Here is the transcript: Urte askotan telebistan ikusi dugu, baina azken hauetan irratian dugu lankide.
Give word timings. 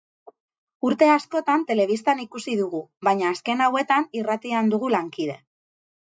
Urte 0.87 1.09
askotan 1.15 1.65
telebistan 1.71 2.23
ikusi 2.23 2.57
dugu, 2.63 2.81
baina 3.09 3.29
azken 3.35 3.63
hauetan 3.67 4.09
irratian 4.23 4.75
dugu 4.75 4.93
lankide. 4.97 5.39